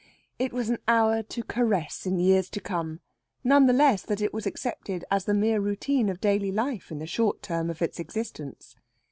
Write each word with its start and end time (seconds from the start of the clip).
It 0.39 0.51
was 0.51 0.69
an 0.71 0.79
hour 0.87 1.21
to 1.21 1.43
caress 1.43 2.07
in 2.07 2.17
years 2.19 2.49
to 2.49 2.59
come, 2.59 3.01
none 3.43 3.67
the 3.67 3.71
less 3.73 4.01
that 4.01 4.19
it 4.19 4.33
was 4.33 4.47
accepted 4.47 5.05
as 5.11 5.25
the 5.25 5.35
mere 5.35 5.61
routine 5.61 6.09
of 6.09 6.19
daily 6.19 6.51
life 6.51 6.89
in 6.91 6.97
the 6.97 7.05
short 7.05 7.43
term 7.43 7.69
of 7.69 7.83
its 7.83 7.99
existence. 7.99 8.75